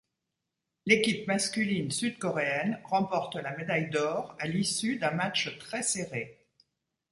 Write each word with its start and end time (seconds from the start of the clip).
L'équipe 0.87 1.27
masculine 1.27 1.91
sud-coréenne 1.91 2.79
remporte 2.85 3.35
la 3.35 3.55
médaille 3.55 3.91
d'or 3.91 4.35
à 4.39 4.47
l'issue 4.47 4.97
d'un 4.97 5.11
match 5.11 5.59
très 5.59 5.83
serré. 5.83 6.47